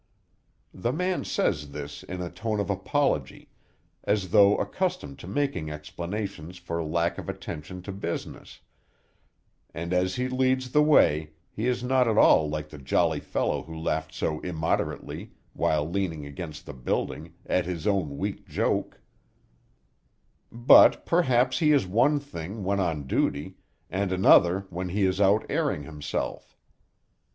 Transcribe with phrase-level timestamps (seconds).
[0.73, 3.49] The man says this in a tone of apology,
[4.03, 8.61] as though accustomed to making explanations for lack of attention to business;
[9.75, 13.61] and as he leads the way he is not at all like the jolly fellow
[13.61, 18.99] who laughed so immoderately, while leaning against the building, at his own weak joke;
[20.51, 23.53] but perhaps he is one thing when on duty,
[23.87, 26.57] and another when he is out airing himself.